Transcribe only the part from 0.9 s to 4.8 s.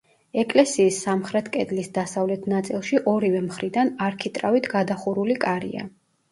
სამხრეთ კედლის დასავლეთ ნაწილში ორივე მხრიდან არქიტრავით